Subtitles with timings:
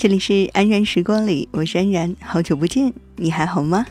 [0.00, 3.84] 这里是安然时光里，我是安然，好久不见，你还好吗？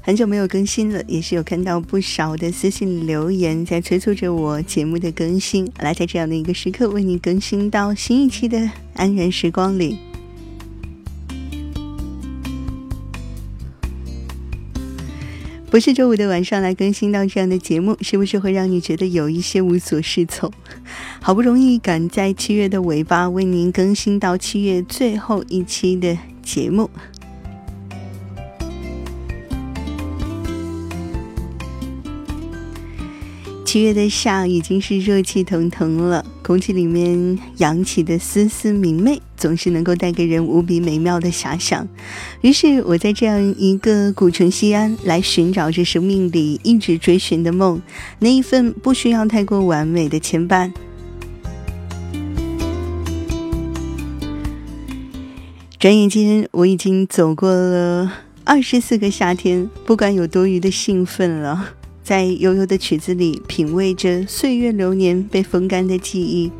[0.00, 9.98] 很久没有更新了，也是有看到不少的私信留言在催促着我节目的更新，来在这样的一个时刻为你更新到新一期的安然时光里。
[15.72, 20.52] 不是周五的晚上来更新到这样的节目，是不是会让你觉得有一些无所适从？
[21.18, 26.90] 好不容易赶在七月的尾巴为您更新到七月最后一期的节目。
[33.64, 41.88] 七月的夏已经是热气腾腾了，空气里面扬起的丝丝明媚，总是能够带给人无比美妙的遐想。
[42.42, 47.82] 于是，我在这样一个古城西安，来寻找着生命里一直追寻的梦，
[48.20, 50.70] 那一份不需要太过完美的牵绊。
[55.80, 58.12] 转眼间，我已经走过了
[58.44, 61.74] 二十四个夏天，不管有多余的兴奋了。
[62.04, 66.50] 在悠悠的曲子里，品味着岁月流年被风干的记忆，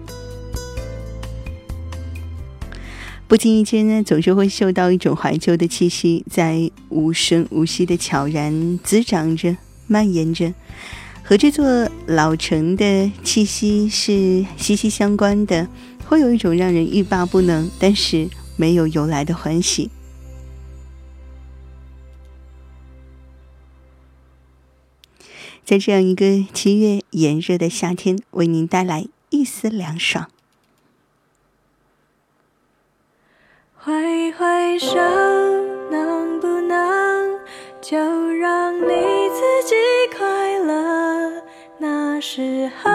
[3.32, 10.52] 不经意间呢，总是会嗅到一种怀旧的气息，在无声无息的悄然滋长着、蔓延着，
[11.22, 11.64] 和这座
[12.04, 15.66] 老城的气息是息息相关的，
[16.04, 19.90] 会有一种让人欲罢不能，但是没有由来的欢喜。
[25.64, 30.28] 在这样一个七月炎热的夏天，为您带来一丝凉爽。
[33.84, 34.94] 挥挥手，
[35.90, 37.36] 能不能
[37.80, 39.74] 就让你自己
[40.16, 41.42] 快乐？
[41.78, 42.88] 那时候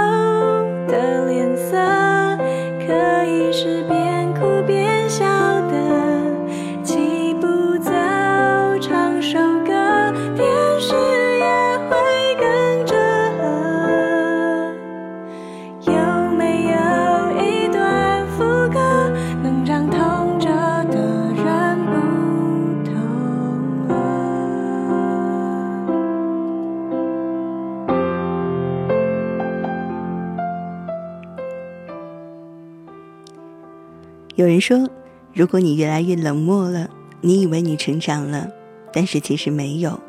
[34.38, 34.88] 有人说，
[35.34, 38.48] 如果你越来越冷漠了，你以为你成长了，
[38.94, 40.00] 但是其实没有。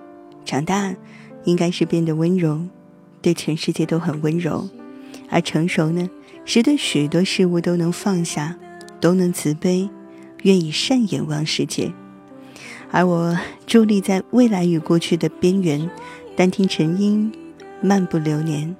[0.44, 0.94] 长大
[1.44, 2.60] 应该是变得温柔，
[3.22, 4.68] 对全世界都很温柔；
[5.30, 6.10] 而成熟呢，
[6.44, 8.54] 是对许多事物都能放下，
[9.00, 9.88] 都能慈悲，
[10.42, 11.90] 愿意善眼望世界。
[12.90, 13.34] 而我
[13.66, 15.90] 伫立在未来与过去的边缘，
[16.36, 17.32] 单听晨音，
[17.80, 18.76] 漫步流年。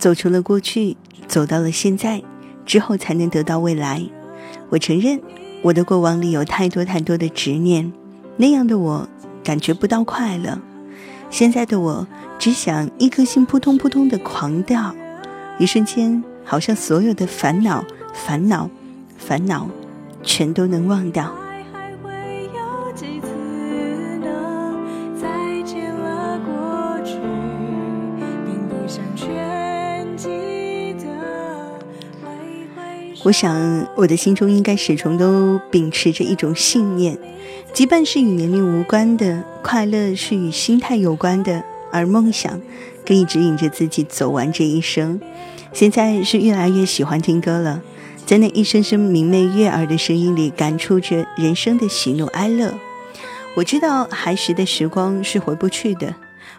[0.00, 0.96] 走出了过去，
[1.28, 2.22] 走到了现在，
[2.64, 4.02] 之后才能得到未来。
[4.70, 5.20] 我承认，
[5.60, 7.92] 我的过往里有太多太多的执念，
[8.38, 9.06] 那样的我
[9.44, 10.58] 感觉不到快乐。
[11.28, 12.06] 现在的我
[12.38, 14.94] 只想一颗心扑通扑通的狂跳，
[15.58, 17.84] 一瞬间，好像所有的烦恼、
[18.14, 18.70] 烦恼、
[19.18, 19.68] 烦恼，
[20.22, 21.30] 全都能忘掉。
[33.22, 37.18] 我想，我的心中应该始终都秉持着一种信念：，
[37.74, 42.58] 羁绊是与年龄无关的，快乐是与心态有关的，而梦想
[43.06, 45.20] 可以指引着自己走完这一生。
[45.74, 47.82] 现在是越来越喜欢听歌了，
[48.24, 52.72] 在那一声声明媚悦耳的声音里，感触着人生的喜怒哀乐。
[53.54, 56.14] 我知道，孩时的时光是回不去的，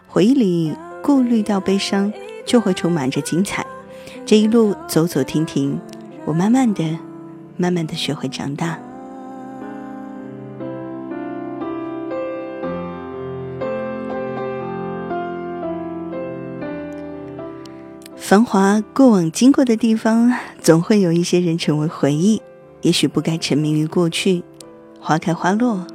[0.06, 2.13] 回忆里顾虑到悲伤，
[2.45, 3.65] 就会充满着精彩。
[4.27, 5.80] 这一路走走停停。
[6.31, 6.98] 我慢慢的、
[7.57, 8.80] 慢慢的学会长大。
[18.16, 22.42] 繁华过往经过的地方，总会有一些人成为回忆。
[22.80, 24.42] 也许不该沉迷于过去，
[25.01, 25.86] 花开花落，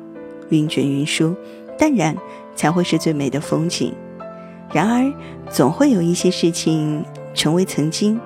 [0.50, 1.34] 云卷云舒，
[1.78, 2.14] 淡然
[2.54, 3.94] 才会是最美的风景。
[4.70, 5.10] 然而，
[5.50, 8.20] 总会有一些事情成为曾经。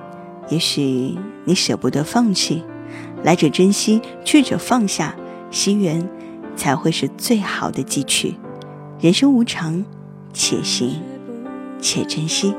[0.49, 2.63] 也许你舍不得放弃，
[3.23, 5.15] 来者珍惜，去者放下，
[5.49, 6.07] 惜缘
[6.55, 8.35] 才会是最好的汲取。
[8.99, 9.83] 人生无常，
[10.33, 11.01] 且行
[11.79, 12.53] 且珍惜。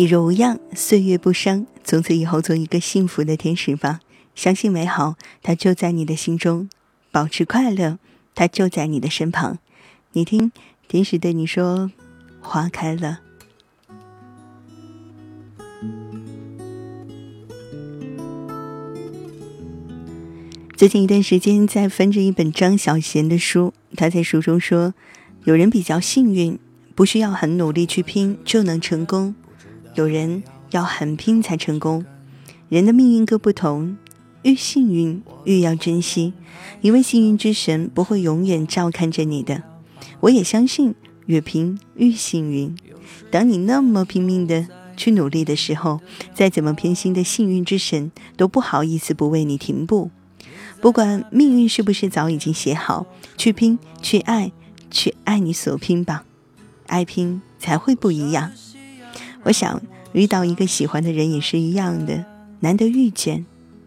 [0.00, 4.00] 你若无恙，岁月不伤，从此以后做一个幸福的天使吧。
[4.34, 6.70] 相信美好，它就在你的心中；
[7.10, 7.98] 保持快乐，
[8.34, 9.58] 它就在你的身旁。
[10.12, 10.52] 你听，
[10.88, 11.90] 天使对你说
[12.40, 13.20] ：“花开了。”
[20.74, 24.94] 最近一段时间在翻着一本张小娴的书，他在书中说
[25.44, 26.58] ：“有人比较幸运，
[26.94, 29.34] 不需要很努力去拼就能成功。”
[29.94, 32.04] 有人要很拼才成功，
[32.68, 33.96] 人的命运各不同，
[34.42, 36.32] 越幸运越要珍惜，
[36.80, 39.62] 因为幸运之神不会永远照看着你的。
[40.20, 40.94] 我也相信，
[41.26, 42.76] 越拼越幸运。
[43.30, 44.66] 当你那么拼命的
[44.96, 46.00] 去努力的时候，
[46.34, 50.10] 再怎么偏心的幸运之神都不好意思不为你停步。
[50.80, 53.06] 不管命运是不是早已经写好，
[53.36, 54.52] 去拼，去爱，
[54.90, 56.24] 去爱你所拼吧，
[56.86, 58.52] 爱拼才会不一样。
[59.42, 59.80] 我想
[60.12, 62.24] 遇到一个喜欢的人也是一样的，
[62.60, 63.44] 难得遇见，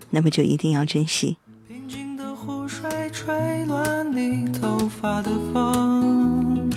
[0.09, 1.37] 那么就一定要珍惜。
[1.67, 6.69] 平静的湖水吹乱你头发的风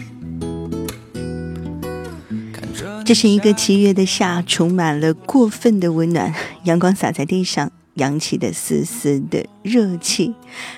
[3.04, 6.34] 这是一个七月的夏，充满了过分的温暖，
[6.64, 10.34] 阳光洒在地上，扬起的丝丝的热气。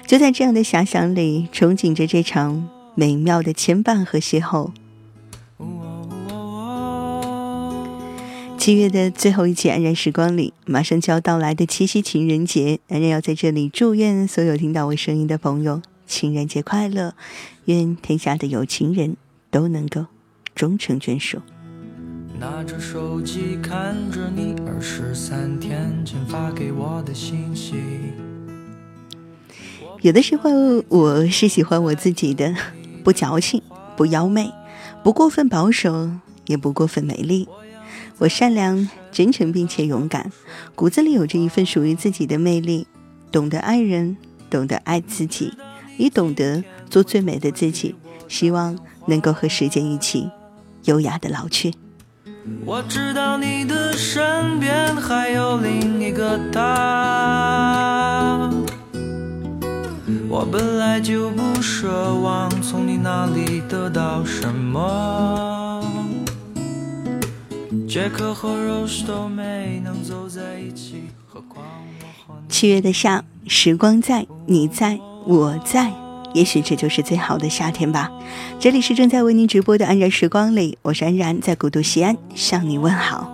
[0.06, 4.71] 就在这样的遐想里，憧憬着这场美妙的牵绊和邂逅。
[8.58, 17.14] 七月的最后一期安然时光里，马上就要到来的七夕情人节，安然要在这里祝愿所有听到我声音的朋友情人节快乐，
[17.66, 19.16] 愿天下的有情人
[19.50, 20.06] 都能够
[20.56, 21.38] 终成眷属。
[22.40, 27.76] 拿着手机看着你二十三天前发给我的信息。
[30.02, 30.50] 有的时候
[30.88, 32.52] 我是喜欢我自己的，
[33.04, 33.62] 不矫情，
[33.97, 34.50] 不妖媚，
[35.04, 36.11] 不过分保守，
[36.47, 37.49] 也不过分美丽。
[38.18, 40.30] 我善良、真诚并且勇敢，
[40.75, 42.87] 骨子里有着一份属于自己的魅力。
[43.30, 44.16] 懂得爱人，
[44.50, 45.52] 懂得爱自己，
[45.96, 47.94] 也懂得做最美的自己。
[48.26, 50.28] 希望能够和时间一起
[50.84, 51.72] 优雅的老去。
[52.64, 56.60] 我知道你的身边还有另一个他，
[60.28, 61.88] 我本来就不奢
[62.20, 65.58] 望从你那里得到什么。
[72.50, 75.90] 七月的夏，时光在，你在，我在，
[76.35, 78.11] 也许这就是最好的夏天吧。
[78.61, 83.33] 这里是正在为您直播的安然时光里，我是安然，在古都西安向你问好。